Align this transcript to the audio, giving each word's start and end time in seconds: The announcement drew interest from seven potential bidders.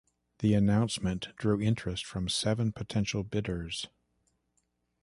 The 0.39 0.55
announcement 0.55 1.27
drew 1.35 1.61
interest 1.61 2.07
from 2.07 2.27
seven 2.27 2.71
potential 2.71 3.21
bidders. 3.23 3.87